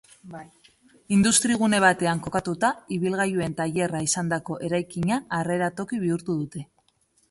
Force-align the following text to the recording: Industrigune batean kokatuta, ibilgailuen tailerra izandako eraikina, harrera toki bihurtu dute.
Industrigune 1.17 1.81
batean 1.83 2.23
kokatuta, 2.29 2.73
ibilgailuen 2.97 3.57
tailerra 3.63 4.03
izandako 4.09 4.61
eraikina, 4.71 5.25
harrera 5.41 5.75
toki 5.83 6.07
bihurtu 6.07 6.43
dute. 6.45 6.69